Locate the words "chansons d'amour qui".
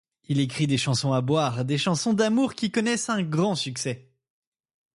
1.77-2.71